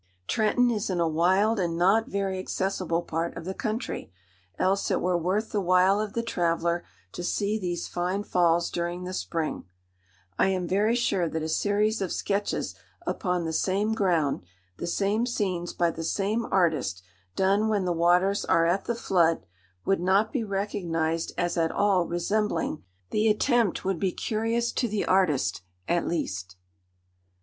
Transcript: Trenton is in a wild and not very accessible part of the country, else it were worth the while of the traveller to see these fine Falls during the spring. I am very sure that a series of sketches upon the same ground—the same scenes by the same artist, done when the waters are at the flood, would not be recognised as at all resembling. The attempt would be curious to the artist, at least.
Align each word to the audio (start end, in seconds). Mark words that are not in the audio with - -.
Trenton 0.27 0.71
is 0.71 0.89
in 0.89 0.99
a 0.99 1.07
wild 1.07 1.59
and 1.59 1.77
not 1.77 2.07
very 2.09 2.39
accessible 2.39 3.03
part 3.03 3.37
of 3.37 3.45
the 3.45 3.53
country, 3.53 4.11
else 4.57 4.89
it 4.89 4.99
were 4.99 5.15
worth 5.15 5.51
the 5.51 5.61
while 5.61 6.01
of 6.01 6.13
the 6.13 6.23
traveller 6.23 6.83
to 7.11 7.23
see 7.23 7.59
these 7.59 7.87
fine 7.87 8.23
Falls 8.23 8.71
during 8.71 9.03
the 9.03 9.13
spring. 9.13 9.65
I 10.39 10.47
am 10.47 10.67
very 10.67 10.95
sure 10.95 11.29
that 11.29 11.43
a 11.43 11.47
series 11.47 12.01
of 12.01 12.11
sketches 12.11 12.73
upon 13.05 13.45
the 13.45 13.53
same 13.53 13.93
ground—the 13.93 14.87
same 14.87 15.27
scenes 15.27 15.71
by 15.71 15.91
the 15.91 16.03
same 16.03 16.47
artist, 16.49 17.03
done 17.35 17.67
when 17.69 17.85
the 17.85 17.93
waters 17.93 18.43
are 18.45 18.65
at 18.65 18.85
the 18.85 18.95
flood, 18.95 19.45
would 19.85 19.99
not 20.01 20.33
be 20.33 20.43
recognised 20.43 21.31
as 21.37 21.57
at 21.57 21.71
all 21.71 22.07
resembling. 22.07 22.83
The 23.11 23.27
attempt 23.27 23.85
would 23.85 23.99
be 23.99 24.13
curious 24.13 24.71
to 24.71 24.87
the 24.87 25.05
artist, 25.05 25.61
at 25.87 26.07
least. 26.07 26.55